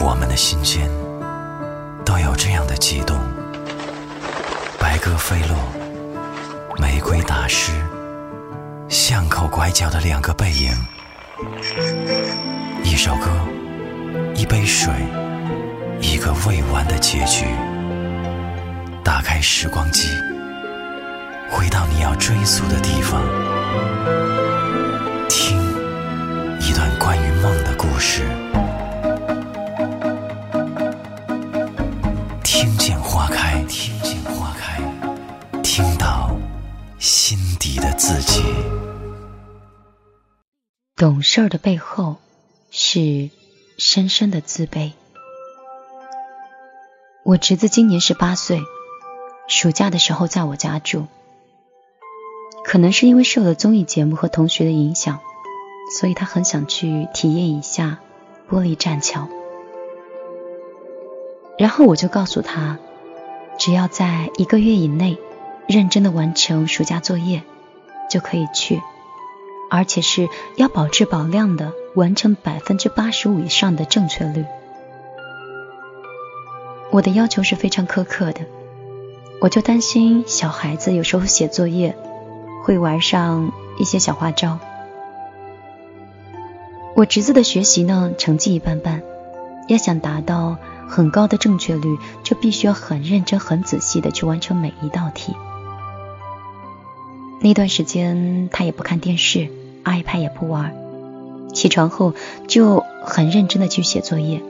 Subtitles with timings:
[0.00, 0.88] 我们的心间
[2.04, 3.16] 都有这样的悸动。
[4.78, 5.56] 白鸽飞落，
[6.78, 7.72] 玫瑰打湿，
[8.88, 10.72] 巷口拐角的两个背影。
[12.82, 13.28] 一首歌，
[14.34, 14.92] 一杯水，
[16.00, 17.46] 一个未完的结局。
[19.02, 20.08] 打开时光机，
[21.50, 23.22] 回到你要追溯的地方，
[25.28, 25.58] 听
[26.60, 28.22] 一段关于梦的故事。
[33.14, 34.82] 花开，听见花开，
[35.62, 36.36] 听到
[36.98, 38.42] 心底的自己。
[40.96, 42.16] 懂事儿的背后
[42.72, 43.30] 是
[43.78, 44.94] 深深的自卑。
[47.24, 48.60] 我侄子今年十八岁，
[49.46, 51.06] 暑假的时候在我家住。
[52.64, 55.20] 可能是因为受了综艺节目和同学的影响，
[56.00, 58.00] 所以他很想去体验一下
[58.50, 59.28] 玻璃栈桥。
[61.56, 62.80] 然后我就告诉他，
[63.58, 65.18] 只要在一个月以内
[65.66, 67.42] 认真的完成暑假作业，
[68.10, 68.80] 就可以去。
[69.70, 74.44] 而且是要保质保量的完成百分之八十五以上的正确率。
[76.90, 78.42] 我的要求是非常苛刻的，
[79.40, 81.96] 我就担心小孩子有时候写作业
[82.62, 84.60] 会玩上一些小花招。
[86.94, 89.02] 我侄子的学习呢，成绩一般般，
[89.68, 90.56] 要想达到
[90.88, 95.34] 很高的正确率，就必须要很认真、很仔细的去完成每一道题。
[97.40, 99.48] 那段时间他也不看电视。
[99.84, 100.74] iPad 也不玩，
[101.52, 102.14] 起床后
[102.48, 104.40] 就很认真的去写作业，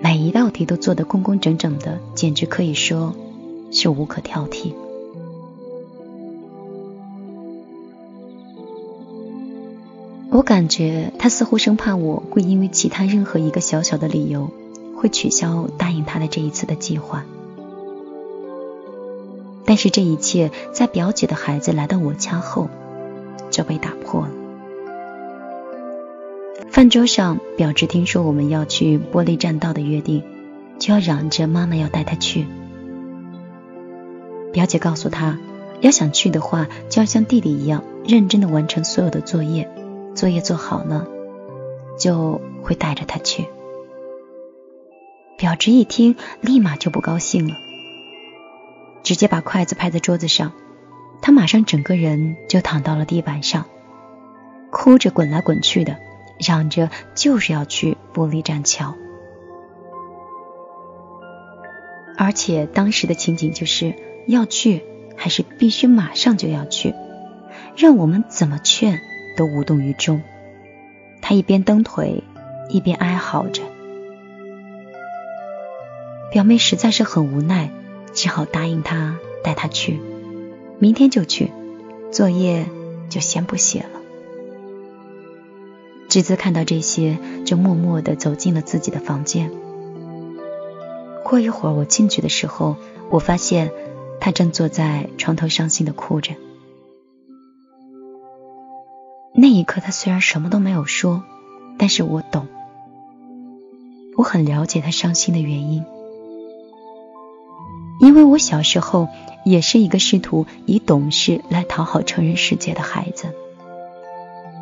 [0.00, 3.12] 每一道题都做得工工整整的，简直可以说
[3.72, 4.72] 是无可挑剔。
[10.34, 14.50] 我感觉他似乎生怕我会因为其他任何一个小小的理由，
[14.96, 17.26] 会取消答应他的这一次的计划。
[19.66, 22.70] 但是这一切在表姐的孩子来到我家后
[23.50, 24.30] 就被打破了。
[26.70, 30.22] 饭桌上，表侄听说我们要去玻璃栈道的约定，
[30.78, 32.46] 就要嚷着妈妈要带他去。
[34.50, 35.38] 表姐告诉他，
[35.82, 39.68] 要想去的话，就要像弟弟一样认真的完成所有的作业，
[40.14, 41.06] 作业做好了，
[41.98, 43.46] 就会带着他去。
[45.36, 47.54] 表侄一听，立马就不高兴了，
[49.02, 50.52] 直接把筷子拍在桌子上，
[51.20, 53.66] 他马上整个人就躺到了地板上，
[54.70, 55.96] 哭着滚来滚去的。
[56.38, 58.96] 嚷着就是要去玻璃栈桥，
[62.16, 63.94] 而且当时的情景就是
[64.26, 64.82] 要去，
[65.16, 66.94] 还是必须马上就要去，
[67.76, 68.98] 让我们怎么劝
[69.36, 70.22] 都无动于衷。
[71.20, 72.22] 他一边蹬腿，
[72.68, 73.62] 一边哀嚎着。
[76.30, 77.70] 表妹实在是很无奈，
[78.12, 80.00] 只好答应他带他去，
[80.78, 81.50] 明天就去，
[82.10, 82.66] 作业
[83.08, 84.00] 就先不写了。
[86.08, 89.50] 侄子看到这些，就默默地走进了自己的房间。
[91.24, 92.76] 过一会儿，我进去的时候，
[93.10, 93.70] 我发现
[94.20, 96.34] 他正坐在床头伤心地哭着。
[99.34, 101.22] 那一刻，他虽然什么都没有说，
[101.78, 102.46] 但是我懂，
[104.16, 105.84] 我很了解他伤心的原因，
[108.00, 109.08] 因为我小时候
[109.44, 113.34] 也是一个试图以懂事来讨好成人世界的孩子。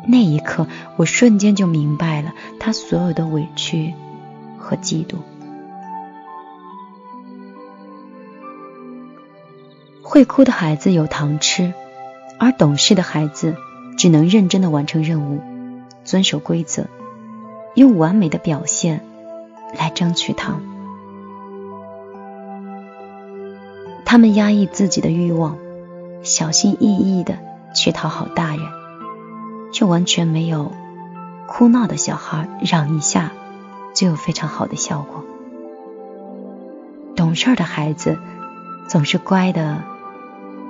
[0.07, 3.93] 那一刻，我瞬间就明白了他所有的委屈
[4.57, 5.17] 和嫉妒。
[10.01, 11.73] 会哭的孩子有糖吃，
[12.39, 13.55] 而懂事的孩子
[14.01, 15.41] 只能认真的完成任务，
[16.03, 16.87] 遵守规则，
[17.75, 19.05] 用完美的表现
[19.77, 20.59] 来争取糖。
[24.03, 25.55] 他们压抑自己的欲望，
[26.23, 27.37] 小心翼翼的
[27.75, 28.65] 去讨好大人。
[29.71, 30.71] 却完全没有
[31.47, 33.31] 哭闹的小孩嚷一下
[33.93, 35.23] 就有非常好的效果。
[37.15, 38.17] 懂事的孩子
[38.87, 39.83] 总是乖的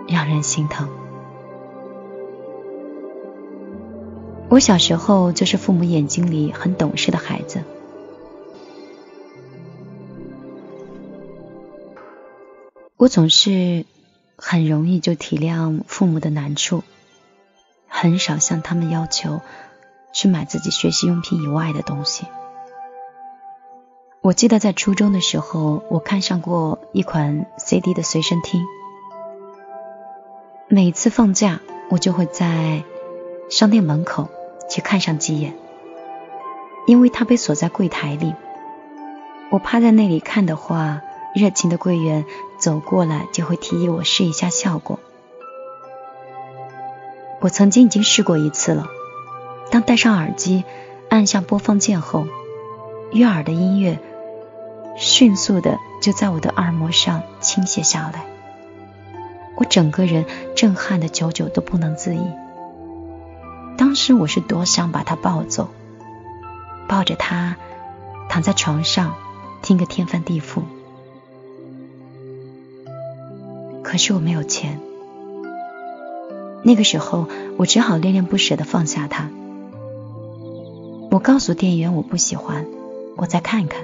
[0.10, 0.90] 让人心疼。
[4.52, 7.64] 我小时候就是父母眼睛里很懂事的孩子，
[12.98, 13.86] 我总是
[14.36, 16.84] 很容易就体谅父母的难处。
[17.88, 19.40] 很少向他们要求
[20.12, 22.26] 去买自己学习用品以外的东西。
[24.20, 28.66] 我记得在初中的时候，我看上过一款 CD 的随身听。
[30.68, 32.84] 每次放假，我就会在
[33.50, 34.30] 商店门口
[34.72, 35.54] 去看上几眼，
[36.88, 38.34] 因为他被锁在柜台里。
[39.50, 41.02] 我趴在那里看的话，
[41.36, 42.24] 热情的柜员
[42.58, 44.98] 走过来就会提议我试一下效果。
[47.42, 48.88] 我曾经已经试过一次了。
[49.72, 50.64] 当戴上耳机，
[51.10, 52.26] 按下播放键后，
[53.12, 54.00] 悦耳的音乐
[54.96, 58.24] 迅速的就在我的耳膜上倾泻下来，
[59.58, 60.26] 我整个人
[60.56, 62.41] 震撼的久久都不能自已。
[63.78, 65.70] 当时我是多想把他抱走，
[66.88, 67.58] 抱着他
[68.30, 69.16] 躺在床上
[69.62, 70.62] 听个天翻地覆，
[73.84, 74.80] 可是我没有钱。
[76.64, 77.28] 那个时候，
[77.58, 79.30] 我只好恋恋不舍的放下他。
[81.10, 82.66] 我告诉店员我不喜欢，
[83.18, 83.82] 我再看看。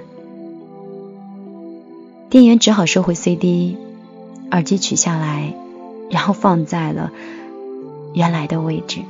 [2.30, 3.78] 店员只好收回 CD，
[4.51, 5.56] 耳机取下来，
[6.12, 7.12] 然后放在了
[8.13, 9.01] 原来的位置。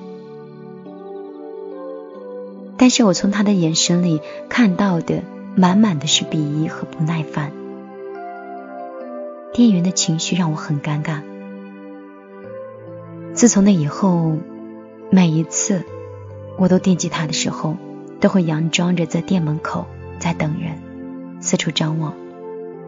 [2.77, 5.24] 但是我从他的眼神里看到的，
[5.56, 7.51] 满满的是鄙夷和不耐烦。
[9.53, 11.21] 店员的情绪让我很尴尬。
[13.33, 14.38] 自从那以后，
[15.09, 15.83] 每一次
[16.57, 17.75] 我都惦记他的时候，
[18.19, 19.85] 都会佯装着在店门口
[20.19, 22.13] 在等人，四处张望，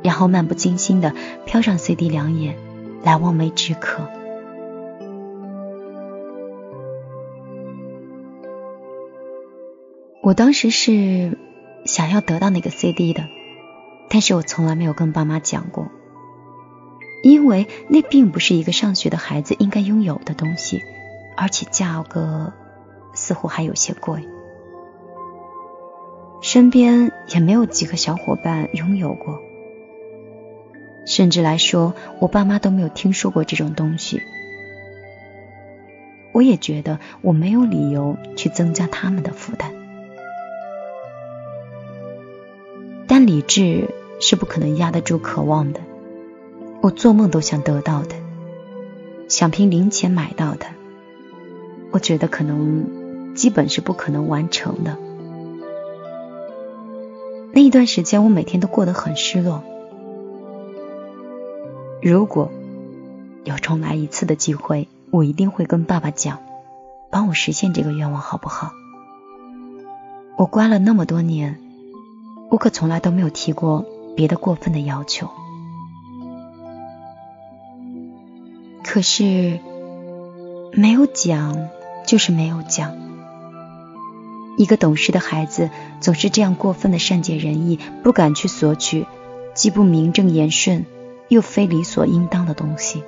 [0.04, 1.14] 然后漫不经心的
[1.48, 2.56] 瞟上 CD 两眼，
[3.04, 4.04] 来望梅止渴。
[10.30, 11.40] 我当时是
[11.86, 13.28] 想要得到那个 CD 的，
[14.12, 15.88] 但是我从来没有跟爸妈讲过。
[17.24, 20.84] 因为那并不是一个上学的孩子应该拥有的东西，
[21.36, 22.54] 而且价格
[23.16, 24.24] 似乎还有些贵，
[26.44, 29.40] 身边也没有几个小伙伴拥有过，
[31.08, 34.22] 甚至来说，我爸妈都没有听说过这种东西。
[36.34, 39.74] 我也觉得我没有理由去增加他们的负担，
[43.30, 45.82] 理智是不可能压得住渴望的。
[46.82, 48.16] 我做梦都想得到的，
[49.28, 50.66] 想凭零钱买到的，
[51.92, 54.98] 我觉得可能基本是不可能完成的。
[57.54, 59.62] 那一段时间，我每天都过得很失落。
[62.02, 62.52] 如果
[63.44, 66.40] 有重来一次的机会，我一定会跟爸爸讲，
[67.12, 68.72] 帮我实现这个愿望，好不好？
[70.36, 71.60] 我乖了那么多年，
[72.50, 73.86] 我可从来都没有提过
[74.16, 75.30] 别的过分的要求。
[78.84, 79.60] 可是，
[80.74, 81.70] 没有讲
[82.08, 82.98] 就是没有讲。
[84.58, 85.70] 一个懂事的孩子
[86.02, 89.06] 总是这样过分的善解人意，不敢去索取
[89.54, 90.86] 既不名正言顺
[91.28, 93.04] 又非理所应当的东西。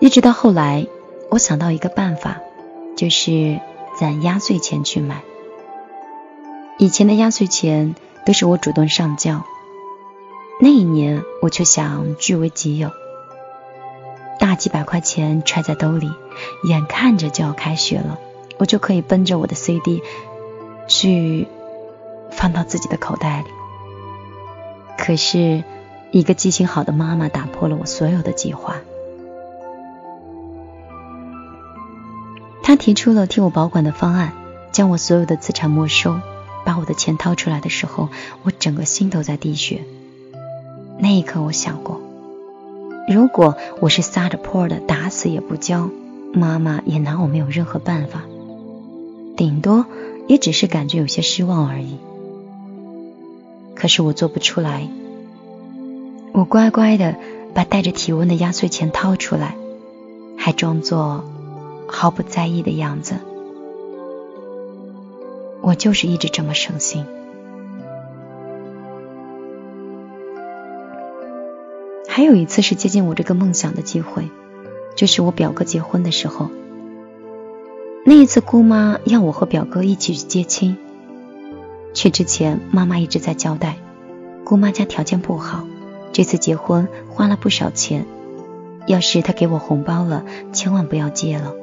[0.00, 0.86] 一直到后来，
[1.34, 2.38] 我想到一个办法，
[2.96, 3.58] 就是
[3.98, 5.22] 攒压岁钱去买。
[6.78, 9.44] 以前的压岁钱都是我主动上交，
[10.60, 12.92] 那一年我却想据为己有，
[14.38, 16.08] 大几百块钱揣在兜里，
[16.68, 18.16] 眼看着就要开学了，
[18.58, 20.04] 我就可以奔着我的 CD
[20.86, 21.48] 去
[22.30, 23.46] 放到自己的口袋里。
[24.96, 25.64] 可是，
[26.12, 28.76] 一个记性好的妈妈打破了我所有的计划，
[32.84, 34.34] 提出了替我保管的方案，
[34.70, 36.20] 将我所有的资产没收。
[36.66, 38.10] 把我的钱掏出来的时候，
[38.42, 39.80] 我整个心都在滴血。
[40.98, 42.02] 那一刻，我想过，
[43.08, 45.88] 如果我是撒着泼的，打死也不交，
[46.34, 48.20] 妈妈也拿我没有任何办法，
[49.34, 49.86] 顶多
[50.26, 51.96] 也只是感觉有些失望而已。
[53.74, 54.86] 可是我做不出来，
[56.32, 57.16] 我乖乖的
[57.54, 59.56] 把带着体温的压岁钱掏出来，
[60.36, 61.24] 还装作
[61.86, 63.16] 毫不在意的样子。
[65.60, 67.06] 我就是一直这么省心。
[72.06, 74.28] 还有一次是接近我这个梦想的机会，
[74.94, 76.48] 就是我表哥结婚的时候。
[78.04, 80.76] 那一次姑妈要我和表哥一起去接亲，
[81.94, 83.78] 去之前妈妈一直在交代，
[84.44, 85.64] 姑妈家条件不好，
[86.12, 88.06] 这次结婚花了不少钱，
[88.86, 91.54] 要是她给我红包了，千万不要接了。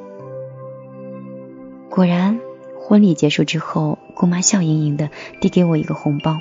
[1.92, 2.40] 果然。
[2.84, 5.08] 婚礼结束之后，姑妈笑盈盈的
[5.40, 6.36] 递给我一个红包。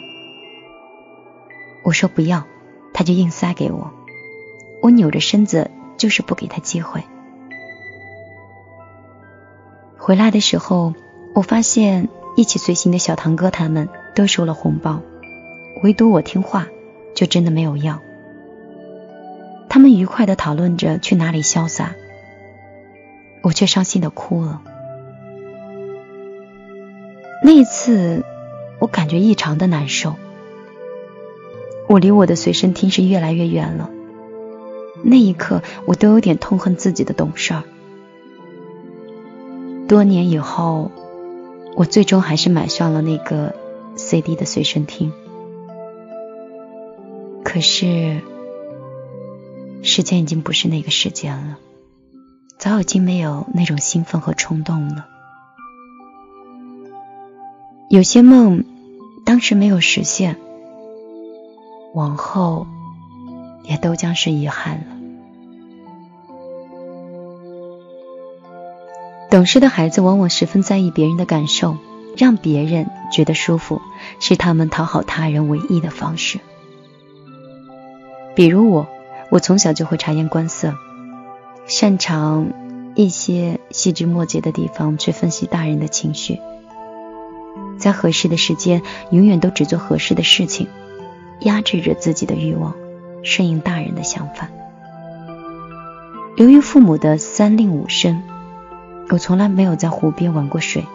[1.83, 2.45] 我说不要，
[2.93, 3.91] 她就硬塞给我。
[4.81, 7.03] 我扭着身子，就是不给她机会。
[9.97, 10.95] 回来的时候，
[11.35, 14.99] 我发现一起随行的小堂哥他们都收了红包，
[15.83, 16.67] 唯独我听话，
[17.13, 18.01] 就真的没有要。
[19.69, 21.93] 他们愉快的讨论着去哪里潇洒，
[23.43, 24.61] 我却伤心的哭了。
[27.43, 28.23] 那一次，
[28.79, 30.15] 我感觉异常的难受。
[31.87, 33.89] 我离我的随身听是越来越远了。
[35.03, 37.63] 那一刻，我都有点痛恨自己的懂事儿。
[39.87, 40.91] 多年以后，
[41.75, 43.55] 我最终还是买上了那个
[43.95, 45.11] CD 的随身听。
[47.43, 48.21] 可是，
[49.81, 51.57] 时间已经不是那个时间了，
[52.57, 55.07] 早已经没有那种兴奋和冲动了。
[57.91, 58.63] 有些梦，
[59.25, 60.37] 当时没有实现，
[61.93, 62.65] 往后
[63.65, 64.85] 也都将是遗憾了。
[69.29, 71.75] 懂事的孩子往往十分在意别人的感受，
[72.15, 73.81] 让别人觉得舒服，
[74.21, 76.39] 是他们讨好他人唯一的方式。
[78.35, 78.87] 比如我，
[79.29, 80.75] 我从小就会察言观色，
[81.65, 82.53] 擅长
[82.95, 86.39] 一些细枝末节的地方去分析大人的情绪。
[87.81, 90.67] 在合适的时间，永远都只做合适的事情，
[91.41, 92.75] 压制着自己的欲望，
[93.23, 94.47] 顺应大人的想法。
[96.37, 98.23] 由于父母的三令五申，
[99.09, 100.85] 我从来没有在湖边玩过水，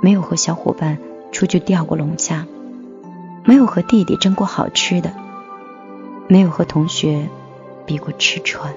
[0.00, 0.98] 没有和小伙伴
[1.32, 2.46] 出去钓过龙虾，
[3.44, 5.12] 没有和弟弟争过好吃的，
[6.28, 7.28] 没有和同学
[7.84, 8.72] 比过吃穿。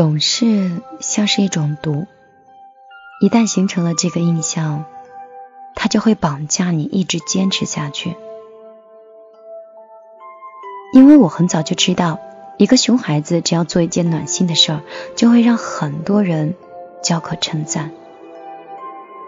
[0.00, 2.06] 懂事像是一种毒，
[3.20, 4.86] 一旦形成了这个印象，
[5.74, 8.16] 它就会绑架你一直坚持下去。
[10.94, 12.18] 因为我很早就知道，
[12.56, 14.80] 一个熊孩子只要做一件暖心的事儿，
[15.16, 16.54] 就会让很多人
[17.02, 17.90] 交口称赞；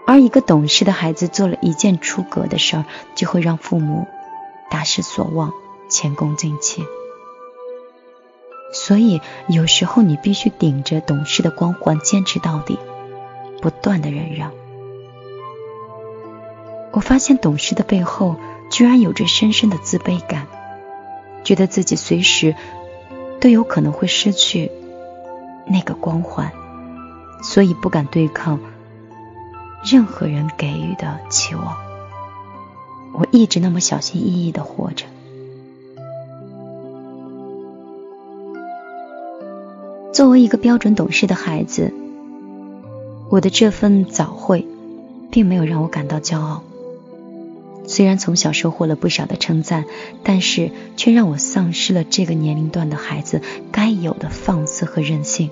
[0.07, 4.07] 而一个懂事的孩子做了一件出格的事儿，就会让父母
[4.71, 5.51] 大失所望，
[5.87, 6.83] 前功尽弃。
[8.73, 12.77] 所以，有时候你必须顶着懂事的光环坚持到底，
[13.61, 14.51] 不断的忍让。
[16.91, 18.35] 我发现懂事的背后，
[18.69, 20.47] 居然有着深深的自卑感，
[21.43, 22.55] 觉得自己随时
[23.39, 24.71] 都有可能会失去
[25.67, 26.51] 那个光环，
[27.43, 28.59] 所以不敢对抗
[29.83, 31.77] 任何人给予的期望。
[33.13, 35.05] 我一直那么小心翼翼的活着。
[40.13, 41.91] 作为一个标准懂事的孩子，
[43.29, 44.67] 我的这份早慧，
[45.31, 46.61] 并没有让我感到骄傲。
[47.87, 49.85] 虽然从小收获了不少的称赞，
[50.21, 53.41] 但是却让我丧失了这个年龄段的孩子
[53.71, 55.49] 该有的放肆和任性。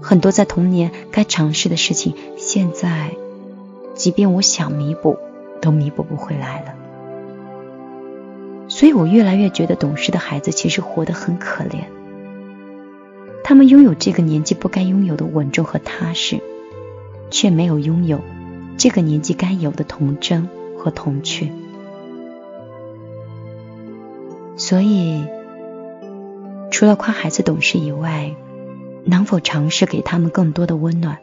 [0.00, 3.10] 很多在童年该尝试的事情，现在
[3.94, 5.18] 即便我想弥补，
[5.60, 6.74] 都弥补不回来了。
[8.68, 11.84] 所以我越来越觉得，懂事的孩子其实活得很可怜。
[13.44, 16.40] 他们拥有这个年纪不该拥有的稳重和踏实，
[17.30, 18.20] 却没有拥有
[18.78, 21.50] 这个年纪该有的童真和童趣。
[24.56, 25.24] 所以，
[26.70, 28.34] 除了夸孩子懂事以外，
[29.04, 31.18] 能否尝试给他们更多的温暖，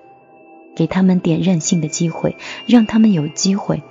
[0.75, 2.35] 给他们点任性的机会，
[2.67, 3.81] 让他们有机会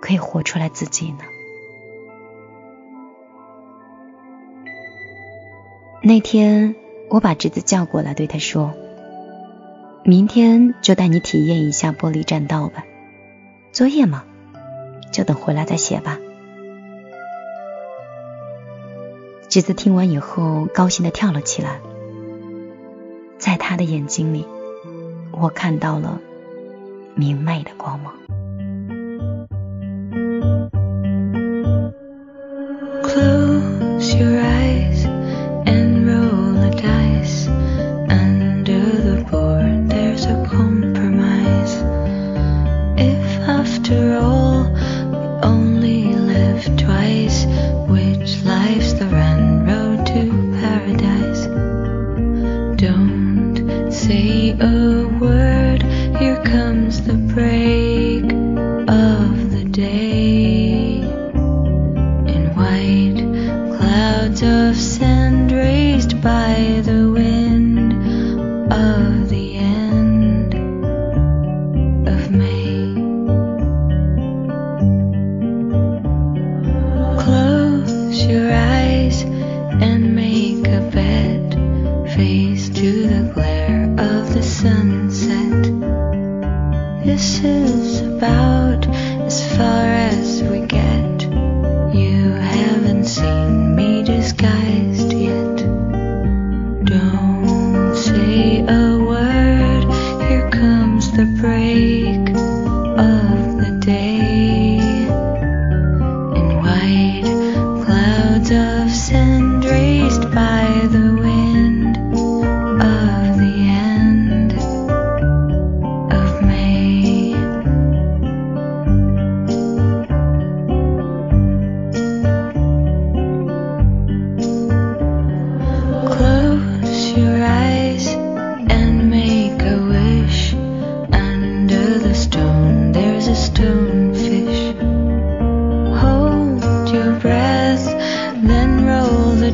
[0.00, 1.24] 可以活出来自己呢？
[6.04, 6.74] 那天，
[7.08, 8.74] 我把侄子叫过来，对他说
[10.02, 12.84] ：“明天就带你体验一下玻璃栈道吧。
[13.70, 14.24] 作业嘛，
[15.12, 16.18] 就等回来再写吧。”
[19.48, 21.78] 侄子听完以后，高兴的跳了起来。
[23.38, 24.44] 在他的眼睛里，
[25.30, 26.20] 我看到了
[27.14, 28.14] 明媚的光芒。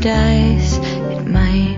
[0.00, 0.78] Dice.
[0.78, 1.77] It might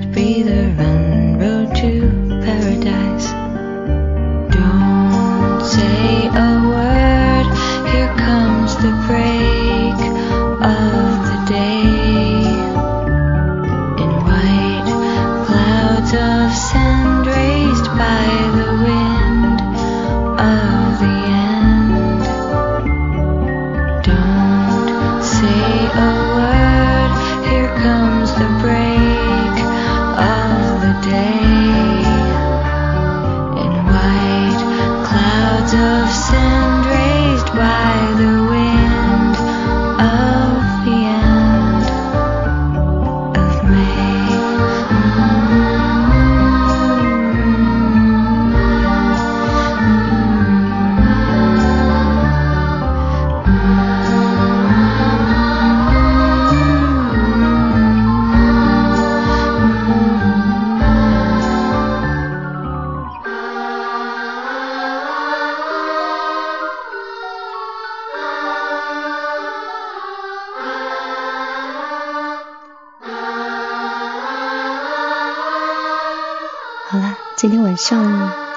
[77.70, 78.04] 晚上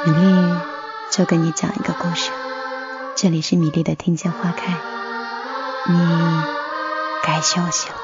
[0.06, 0.56] 米粒
[1.12, 2.32] 就跟你讲一个故事。
[3.15, 4.73] 这里是米粒的听见花开，
[5.88, 6.41] 你
[7.21, 8.03] 该休息了。